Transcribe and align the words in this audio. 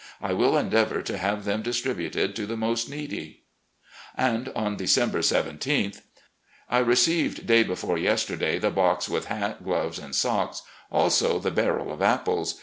I 0.19 0.33
will 0.33 0.57
endeavour 0.57 1.03
to 1.03 1.17
have 1.19 1.45
them 1.45 1.61
distributed 1.61 2.35
to 2.35 2.47
the 2.47 2.57
most 2.57 2.89
needy...." 2.89 3.43
And 4.27 4.49
on 4.55 4.75
December 4.75 5.19
17th:"... 5.19 6.01
I 6.71 6.79
received 6.79 7.45
day 7.45 7.61
before 7.61 7.99
yesterday 7.99 8.57
the 8.57 8.71
box 8.71 9.07
with 9.07 9.25
hat, 9.25 9.63
gloves, 9.63 9.99
and 9.99 10.15
socl^; 10.15 10.59
also 10.91 11.37
the 11.37 11.51
barrel 11.51 11.93
of 11.93 12.01
apples. 12.01 12.55